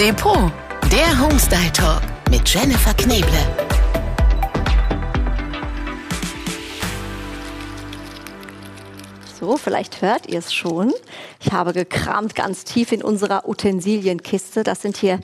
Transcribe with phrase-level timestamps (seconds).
[0.00, 0.50] Depot,
[0.90, 3.28] der Homestyle Talk mit Jennifer Kneble.
[9.38, 10.94] So, vielleicht hört ihr es schon.
[11.44, 14.62] Ich habe gekramt ganz tief in unserer Utensilienkiste.
[14.62, 15.20] Das sind hier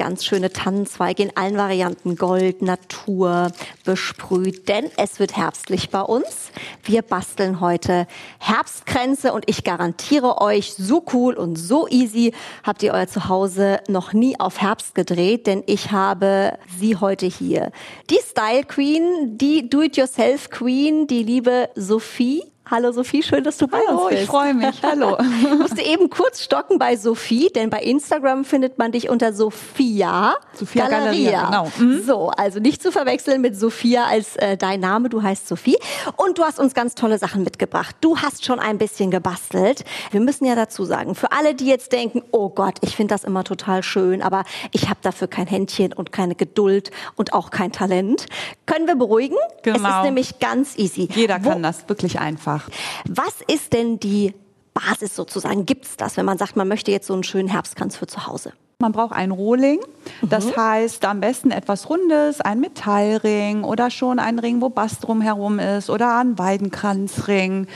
[0.00, 2.16] ganz schöne Tannenzweige in allen Varianten.
[2.16, 3.52] Gold, Natur,
[3.84, 4.66] besprüht.
[4.66, 6.52] Denn es wird herbstlich bei uns.
[6.82, 8.06] Wir basteln heute
[8.38, 12.32] Herbstkränze und ich garantiere euch, so cool und so easy
[12.62, 17.70] habt ihr euer Zuhause noch nie auf Herbst gedreht, denn ich habe sie heute hier.
[18.08, 22.42] Die Style Queen, die Do-it-yourself Queen, die liebe Sophie.
[22.70, 24.22] Hallo Sophie, schön, dass du bei Hallo, uns bist.
[24.22, 24.80] ich freue mich.
[24.84, 25.16] Hallo.
[25.40, 30.36] Ich musste eben kurz stocken bei Sophie, denn bei Instagram findet man dich unter Sophia,
[30.54, 31.72] Sophia Galeria, genau.
[31.78, 32.02] Mhm.
[32.04, 35.76] So, also nicht zu verwechseln mit Sophia als äh, dein Name, du heißt Sophie.
[36.16, 37.96] Und du hast uns ganz tolle Sachen mitgebracht.
[38.00, 39.84] Du hast schon ein bisschen gebastelt.
[40.12, 43.24] Wir müssen ja dazu sagen, für alle, die jetzt denken, oh Gott, ich finde das
[43.24, 47.72] immer total schön, aber ich habe dafür kein Händchen und keine Geduld und auch kein
[47.72, 48.26] Talent,
[48.66, 49.36] können wir beruhigen.
[49.64, 50.02] Es ist Genau.
[50.04, 51.08] nämlich ganz easy.
[51.12, 52.59] Jeder Wo- kann das wirklich einfach.
[53.08, 54.34] Was ist denn die
[54.74, 55.66] Basis sozusagen?
[55.66, 58.52] Gibt's das, wenn man sagt, man möchte jetzt so einen schönen Herbstkranz für zu Hause?
[58.80, 59.78] Man braucht einen Rohling.
[60.22, 60.28] Mhm.
[60.28, 65.58] Das heißt am besten etwas Rundes, ein Metallring oder schon ein Ring, wo Bast drumherum
[65.58, 67.66] ist oder ein Weidenkranzring.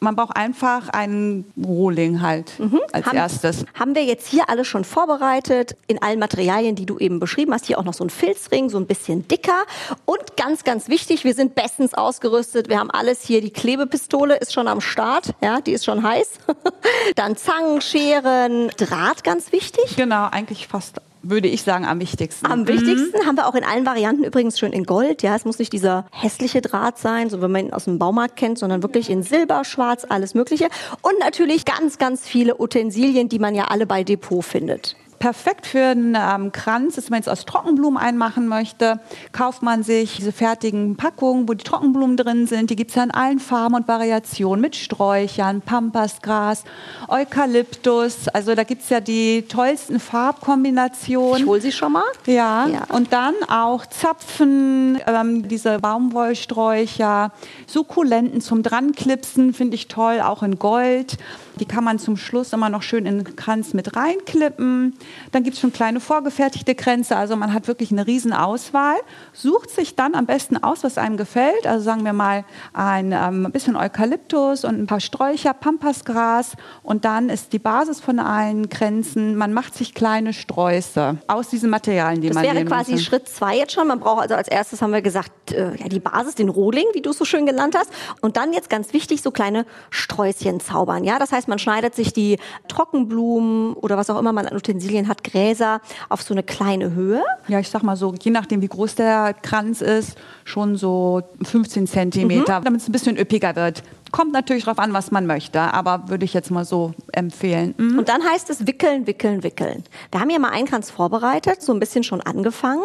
[0.00, 2.80] Man braucht einfach einen Rohling halt als Mhm.
[3.06, 3.64] Haben- erstes.
[3.74, 7.66] Haben wir jetzt hier alles schon vorbereitet in allen Materialien, die du eben beschrieben hast.
[7.66, 9.64] Hier auch noch so ein Filzring, so ein bisschen dicker.
[10.04, 12.68] Und ganz, ganz wichtig, wir sind bestens ausgerüstet.
[12.68, 13.40] Wir haben alles hier.
[13.40, 15.34] Die Klebepistole ist schon am Start.
[15.42, 16.28] Ja, die ist schon heiß.
[17.16, 19.96] Dann Zangen, Scheren, Draht, ganz wichtig.
[19.96, 22.46] Genau, eigentlich fast, würde ich sagen, am wichtigsten.
[22.46, 25.22] Am wichtigsten haben wir auch in allen Varianten übrigens schön in Gold.
[25.22, 28.36] Ja, es muss nicht dieser hässliche Draht sein, so wie man ihn aus dem Baumarkt
[28.36, 30.68] kennt, sondern wirklich in Silber, Schwarz, alles Mögliche.
[31.02, 34.96] Und natürlich ganz, ganz viele Utensilien, die man ja alle bei Depot findet.
[35.18, 39.00] Perfekt für einen ähm, Kranz ist, wenn man jetzt aus Trockenblumen einmachen möchte,
[39.32, 42.70] kauft man sich diese fertigen Packungen, wo die Trockenblumen drin sind.
[42.70, 46.64] Die gibt es ja in allen Farben und Variationen mit Sträuchern, Pampasgras,
[47.08, 48.28] Eukalyptus.
[48.28, 51.42] Also da gibt es ja die tollsten Farbkombinationen.
[51.42, 52.04] Ich hole sie schon mal.
[52.26, 52.84] Ja, Ja.
[52.90, 57.32] und dann auch Zapfen, ähm, diese Baumwollsträucher,
[57.66, 61.16] Sukkulenten zum Dranklipsen finde ich toll, auch in Gold.
[61.58, 64.94] Die kann man zum Schluss immer noch schön in den Kranz mit reinklippen.
[65.32, 68.96] Dann gibt es schon kleine vorgefertigte Kränze, also man hat wirklich eine riesen Auswahl.
[69.32, 71.66] Sucht sich dann am besten aus, was einem gefällt.
[71.66, 76.52] Also sagen wir mal ein ähm, bisschen Eukalyptus und ein paar Sträucher, Pampasgras.
[76.82, 81.70] Und dann ist die Basis von allen Kränzen, man macht sich kleine Sträuße aus diesen
[81.70, 83.00] Materialien, die Das man wäre nehmen quasi kann.
[83.00, 83.88] Schritt zwei jetzt schon.
[83.88, 87.02] Man braucht also als erstes, haben wir gesagt, äh, ja, die Basis, den Rohling, wie
[87.02, 87.90] du es so schön genannt hast.
[88.20, 91.04] Und dann jetzt ganz wichtig, so kleine Sträußchen zaubern.
[91.04, 92.38] Ja, das heißt, man schneidet sich die
[92.68, 97.22] Trockenblumen oder was auch immer man an Utensilien hat, Gräser auf so eine kleine Höhe.
[97.48, 101.86] Ja, ich sag mal so, je nachdem, wie groß der Kranz ist, schon so 15
[101.86, 103.82] Zentimeter, damit es ein bisschen üppiger wird.
[104.10, 107.74] Kommt natürlich drauf an, was man möchte, aber würde ich jetzt mal so empfehlen.
[107.76, 107.98] Mhm.
[107.98, 109.84] Und dann heißt es wickeln, wickeln, wickeln.
[110.10, 112.82] Wir haben ja mal einen Kranz vorbereitet, so ein bisschen schon angefangen.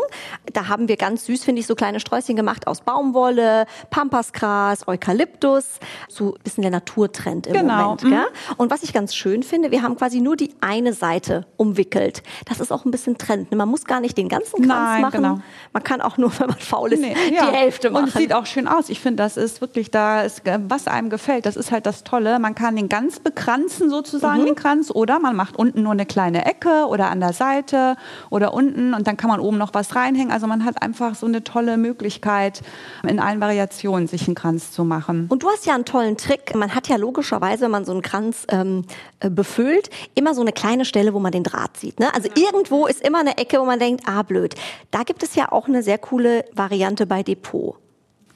[0.52, 5.66] Da haben wir ganz süß, finde ich, so kleine Sträußchen gemacht aus Baumwolle, Pampasgras, Eukalyptus.
[6.10, 8.04] So ein bisschen der Naturtrend im Genau, Moment.
[8.04, 8.10] mhm.
[8.10, 8.26] Gell?
[8.58, 12.22] Und was ich ganz schön finde, wir haben quasi nur die eine Seite umwickelt.
[12.46, 13.52] Das ist auch ein bisschen Trend.
[13.54, 15.22] Man muss gar nicht den ganzen Kranz Nein, machen.
[15.22, 15.40] genau.
[15.72, 17.50] Man kann auch nur, wenn man faul ist, Nee, die ja.
[17.52, 18.04] Hälfte machen.
[18.04, 18.90] Und es sieht auch schön aus.
[18.90, 21.46] Ich finde, das ist wirklich da, ist, äh, was einem gefällt.
[21.46, 22.40] Das ist halt das Tolle.
[22.40, 24.46] Man kann den ganz bekranzen sozusagen, Mhm.
[24.48, 27.96] den Kranz, oder man macht unten nur eine kleine Ecke oder an der Seite
[28.32, 30.32] oder unten und dann kann man oben noch was reinhängen.
[30.32, 32.62] Also man hat einfach so eine tolle Möglichkeit,
[33.08, 35.28] in allen Variationen sich einen Kranz zu machen.
[35.30, 36.56] Und du hast ja einen tollen Trick.
[36.56, 38.86] Man hat ja logischerweise, wenn man so einen Kranz ähm,
[39.20, 42.00] äh, befüllt, immer so eine kleine Stelle, wo man den Draht sieht.
[42.00, 42.08] Ne?
[42.16, 44.56] Also irgendwo ist immer eine Ecke, wo man denkt, ah blöd.
[44.90, 47.76] Da gibt es ja auch eine sehr coole Variante bei Depot.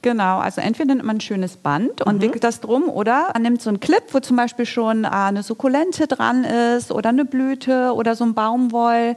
[0.04, 3.62] Genau, also entweder nimmt man ein schönes Band und wickelt das drum oder man nimmt
[3.62, 7.94] so einen Clip, wo zum Beispiel schon äh, eine Sukkulente dran ist oder eine Blüte
[7.94, 9.16] oder so ein Baumwoll,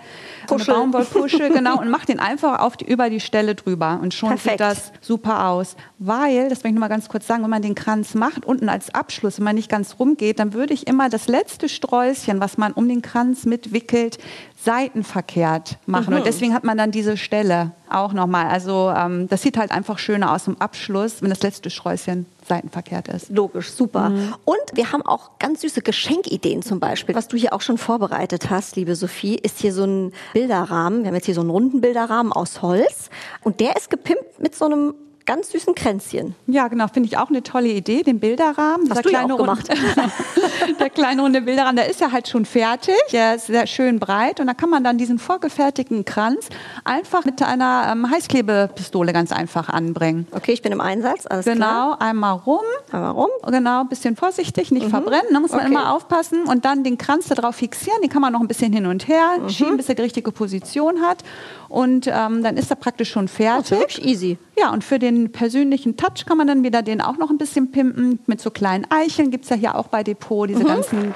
[0.48, 0.74] so eine Puschel.
[0.74, 4.52] Baumwollpuschel, genau, und macht den einfach auf die, über die Stelle drüber und schon Perfekt.
[4.52, 5.76] sieht das super aus.
[5.98, 8.70] Weil, das will ich nur mal ganz kurz sagen, wenn man den Kranz macht, unten
[8.70, 12.56] als Abschluss, wenn man nicht ganz rumgeht, dann würde ich immer das letzte Sträußchen, was
[12.56, 14.18] man um den Kranz mitwickelt,
[14.62, 16.12] seitenverkehrt machen.
[16.12, 18.46] Und deswegen hat man dann diese Stelle auch nochmal.
[18.46, 23.08] Also ähm, das sieht halt einfach schöner aus im Abschluss, wenn das letzte Sträußchen seitenverkehrt
[23.08, 23.30] ist.
[23.30, 24.10] Logisch, super.
[24.10, 24.34] Mhm.
[24.44, 27.14] Und wir haben auch ganz süße Geschenkideen zum Beispiel.
[27.14, 31.00] Was du hier auch schon vorbereitet hast, liebe Sophie, ist hier so ein Bilderrahmen.
[31.00, 33.08] Wir haben jetzt hier so einen runden Bilderrahmen aus Holz.
[33.42, 34.94] Und der ist gepimpt mit so einem
[35.30, 36.34] ganz süßen Kränzchen.
[36.48, 38.90] Ja, genau, finde ich auch eine tolle Idee, den Bilderrahmen.
[38.90, 39.68] Hast du ja auch gemacht.
[40.80, 44.40] der kleine runde Bilderrahmen, der ist ja halt schon fertig, der ist sehr schön breit
[44.40, 46.48] und da kann man dann diesen vorgefertigten Kranz
[46.82, 50.26] einfach mit einer ähm, Heißklebepistole ganz einfach anbringen.
[50.32, 51.84] Okay, ich bin im Einsatz, alles genau, klar.
[51.84, 52.64] Genau, einmal rum.
[52.90, 53.30] Einmal rum.
[53.46, 54.90] Genau, ein bisschen vorsichtig, nicht mhm.
[54.90, 55.70] verbrennen, da muss man okay.
[55.70, 58.86] immer aufpassen und dann den Kranz darauf fixieren, den kann man noch ein bisschen hin
[58.86, 59.48] und her mhm.
[59.48, 61.22] schieben, bis er die richtige Position hat
[61.68, 63.78] und ähm, dann ist er praktisch schon fertig.
[63.78, 64.38] Das ist easy.
[64.60, 67.70] Ja, und für den persönlichen Touch kann man dann wieder den auch noch ein bisschen
[67.70, 68.18] pimpen.
[68.26, 70.66] Mit so kleinen Eicheln gibt es ja hier auch bei Depot diese mhm.
[70.66, 71.14] ganzen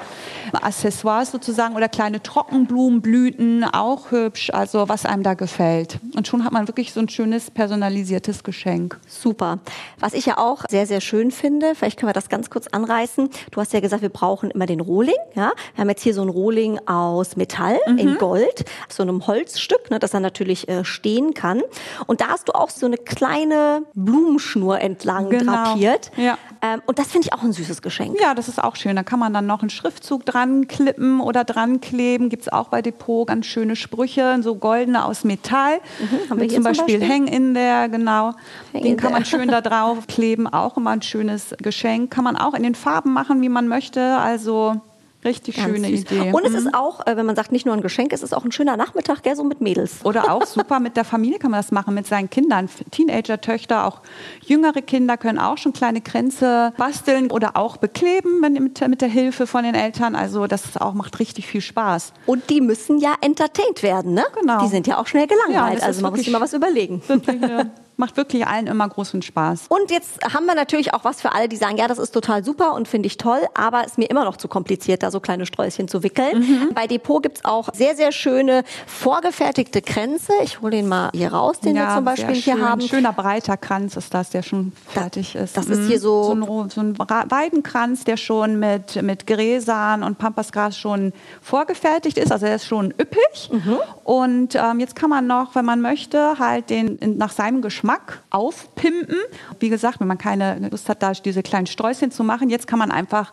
[0.63, 5.99] Accessoires sozusagen oder kleine Trockenblumenblüten, auch hübsch, also was einem da gefällt.
[6.15, 8.99] Und schon hat man wirklich so ein schönes personalisiertes Geschenk.
[9.07, 9.59] Super.
[9.99, 13.29] Was ich ja auch sehr, sehr schön finde, vielleicht können wir das ganz kurz anreißen.
[13.51, 15.15] Du hast ja gesagt, wir brauchen immer den Rohling.
[15.35, 15.51] Ja?
[15.75, 17.97] Wir haben jetzt hier so ein Rohling aus Metall mhm.
[17.97, 21.61] in Gold, so einem Holzstück, ne, das dann natürlich äh, stehen kann.
[22.07, 25.51] Und da hast du auch so eine kleine Blumenschnur entlang genau.
[25.51, 26.11] drapiert.
[26.17, 26.37] Ja.
[26.61, 28.19] Ähm, und das finde ich auch ein süßes Geschenk.
[28.21, 28.95] Ja, das ist auch schön.
[28.95, 32.29] Da kann man dann noch einen Schriftzug dran klippen oder dran kleben.
[32.29, 35.79] Gibt es auch bei Depot ganz schöne Sprüche, so goldene aus Metall.
[35.99, 38.33] Mhm, haben wir zum, Beispiel, Beispiel Hang in der, genau.
[38.73, 40.47] Hang Den kann man schön da drauf kleben.
[40.47, 42.11] Auch immer ein schönes Geschenk.
[42.11, 44.17] Kann man auch in den Farben machen, wie man möchte.
[44.17, 44.81] Also
[45.25, 46.01] Richtig Ganz schöne süß.
[46.01, 46.31] Idee.
[46.31, 46.57] Und es mhm.
[46.59, 48.77] ist auch, äh, wenn man sagt, nicht nur ein Geschenk, es ist auch ein schöner
[48.77, 50.05] Nachmittag, gell, so mit Mädels.
[50.05, 52.69] Oder auch super mit der Familie kann man das machen, mit seinen Kindern.
[52.91, 54.01] Teenager-Töchter, auch
[54.45, 59.47] jüngere Kinder können auch schon kleine Kränze basteln oder auch bekleben mit, mit der Hilfe
[59.47, 60.15] von den Eltern.
[60.15, 62.13] Also das auch macht richtig viel Spaß.
[62.27, 64.25] Und die müssen ja entertained werden, ne?
[64.39, 64.61] Genau.
[64.61, 65.79] Die sind ja auch schnell gelangweilt.
[65.79, 67.01] Ja, also man muss sich mal was überlegen.
[67.07, 69.65] Wirklich eine macht wirklich allen immer großen Spaß.
[69.69, 72.43] Und jetzt haben wir natürlich auch was für alle, die sagen, ja, das ist total
[72.43, 75.45] super und finde ich toll, aber ist mir immer noch zu kompliziert, da so kleine
[75.45, 76.39] Sträußchen zu wickeln.
[76.39, 76.73] Mhm.
[76.73, 80.33] Bei Depot gibt's auch sehr, sehr schöne vorgefertigte Kränze.
[80.43, 82.81] Ich hole den mal hier raus, den ja, wir zum Beispiel hier haben.
[82.81, 85.57] Ein schöner breiter Kranz ist das, der schon fertig das, ist.
[85.57, 86.23] Das ist hier so...
[86.23, 92.31] So ein, so ein Weidenkranz, der schon mit, mit Gräsern und Pampasgras schon vorgefertigt ist.
[92.31, 93.49] Also er ist schon üppig.
[93.51, 93.77] Mhm.
[94.03, 98.23] Und ähm, jetzt kann man noch, wenn man möchte, halt den nach seinem Geschmack Geschmack
[98.31, 99.17] aufpimpen.
[99.59, 102.79] Wie gesagt, wenn man keine Lust hat, da diese kleinen Sträußchen zu machen, jetzt kann
[102.79, 103.31] man einfach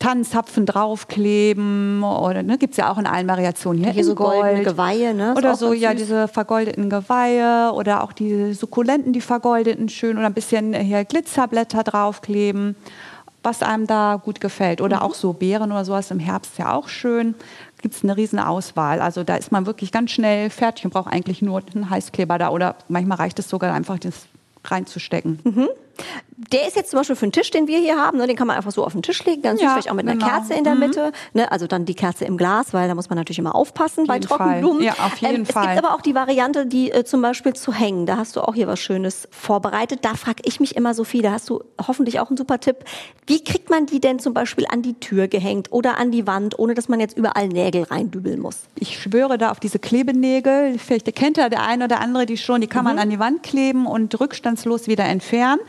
[0.00, 3.84] Tannenzapfen draufkleben oder ne, gibt es ja auch in allen Variationen.
[3.84, 5.34] Hier, hier so goldene Geweihe, ne?
[5.36, 10.34] Oder so, ja, diese vergoldeten Geweihe oder auch die Sukkulenten, die vergoldeten schön oder ein
[10.34, 12.74] bisschen hier Glitzerblätter draufkleben
[13.44, 14.80] was einem da gut gefällt.
[14.80, 15.02] Oder mhm.
[15.02, 17.34] auch so Beeren oder sowas im Herbst ja auch schön
[17.84, 19.02] gibt es eine riesen Auswahl.
[19.02, 22.48] Also da ist man wirklich ganz schnell fertig und braucht eigentlich nur einen Heißkleber da
[22.48, 24.26] oder manchmal reicht es sogar einfach, das
[24.64, 25.38] reinzustecken.
[25.44, 25.68] Mhm.
[26.36, 28.46] Der ist jetzt zum Beispiel für den Tisch, den wir hier haben, ne, den kann
[28.46, 30.24] man einfach so auf den Tisch legen, ganz ja, vielleicht auch mit genau.
[30.24, 30.80] einer Kerze in der mhm.
[30.80, 34.06] Mitte, ne, also dann die Kerze im Glas, weil da muss man natürlich immer aufpassen
[34.06, 34.82] bei Trockenblumen.
[34.82, 35.68] Ja, auf jeden ähm, Fall.
[35.68, 38.06] Es gibt aber auch die Variante, die äh, zum Beispiel zu hängen.
[38.06, 40.00] Da hast du auch hier was Schönes vorbereitet.
[40.02, 41.22] Da frage ich mich immer so viel.
[41.22, 42.78] Da hast du hoffentlich auch einen super Tipp.
[43.26, 46.58] Wie kriegt man die denn zum Beispiel an die Tür gehängt oder an die Wand,
[46.58, 48.64] ohne dass man jetzt überall Nägel reindübeln muss?
[48.78, 50.78] Ich schwöre da auf diese Klebenägel.
[50.78, 52.60] Vielleicht kennt ja der eine oder andere die schon.
[52.60, 52.90] Die kann mhm.
[52.90, 55.60] man an die Wand kleben und rückstandslos wieder entfernen.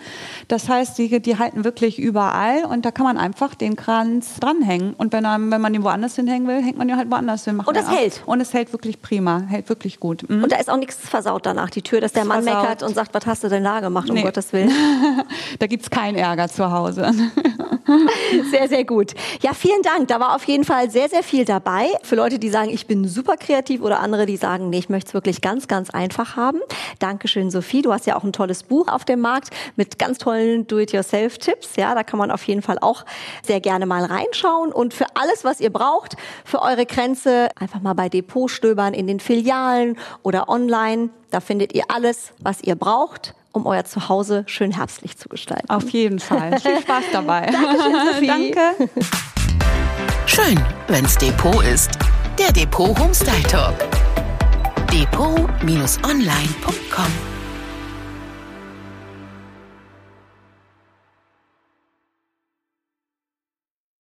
[0.48, 4.94] Das heißt, die, die halten wirklich überall und da kann man einfach den Kranz dranhängen.
[4.94, 7.60] Und wenn, er, wenn man ihn woanders hinhängen will, hängt man ihn halt woanders hin.
[7.60, 8.24] Und es hält.
[8.26, 10.28] Und es hält wirklich prima, hält wirklich gut.
[10.30, 10.44] Mhm.
[10.44, 12.64] Und da ist auch nichts versaut danach, die Tür, dass der Mann versaut.
[12.64, 14.24] meckert und sagt, was hast du denn da gemacht, um nee.
[14.24, 14.72] Gottes Willen.
[15.60, 17.12] da gibt es keinen Ärger zu Hause.
[18.52, 19.14] sehr, sehr gut.
[19.42, 20.08] Ja, vielen Dank.
[20.08, 21.88] Da war auf jeden Fall sehr, sehr viel dabei.
[22.04, 25.10] Für Leute, die sagen, ich bin super kreativ oder andere, die sagen, nee, ich möchte
[25.10, 26.60] es wirklich ganz, ganz einfach haben.
[27.00, 27.82] Dankeschön, Sophie.
[27.82, 31.78] Du hast ja auch ein tolles Buch auf dem Markt mit ganz tollen Do-it-yourself-Tipps.
[31.78, 33.06] Ja, da kann man auf jeden Fall auch
[33.44, 34.72] sehr gerne mal reinschauen.
[34.72, 39.08] Und für alles, was ihr braucht, für eure Grenze, einfach mal bei Depot stöbern in
[39.08, 41.10] den Filialen oder online.
[41.32, 45.70] Da findet ihr alles, was ihr braucht um euer Zuhause schön herbstlich zu gestalten.
[45.70, 46.60] Auf jeden Fall.
[46.60, 47.46] Viel Spaß dabei.
[47.52, 48.90] Dankeschön, Danke.
[50.26, 50.60] Schön,
[50.90, 51.92] wenn's Depot ist.
[52.38, 53.76] Der Depot Homestyle Talk.
[54.92, 57.35] Depot-online.com